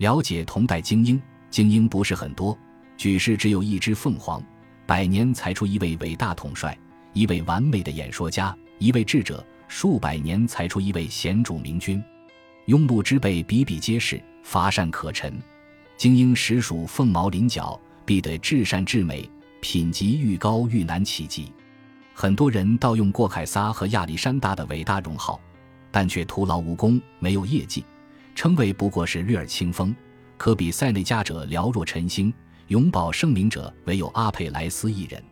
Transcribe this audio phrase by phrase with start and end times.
[0.00, 1.20] 了解同代精英，
[1.50, 2.56] 精英不是很多，
[2.96, 4.42] 举世只有一只凤凰，
[4.86, 6.74] 百年才出一位伟大统帅，
[7.12, 12.02] 一位完美的演说家，一位智者，数百年才出一位贤主明君。
[12.66, 15.38] 庸碌之辈比比皆是，乏善可陈。
[15.98, 19.30] 精英实属凤毛麟角，必得至善至美，
[19.60, 21.52] 品级愈高愈难企及。
[22.14, 25.38] 很多人盗用过凯撒和亚历山大的伟大荣号，
[25.90, 27.84] 但却徒劳无功，没有业绩，
[28.40, 29.94] 称谓不过是略尔清风。
[30.38, 32.32] 可比塞内加者寥若晨星，
[32.68, 35.22] 永葆盛名者唯有阿佩莱斯一人。